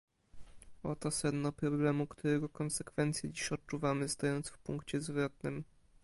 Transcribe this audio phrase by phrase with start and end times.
[0.83, 5.63] Oto sedno problemu, którego konsekwencje dziś odczuwamy, stojąc w punkcie zwrotnym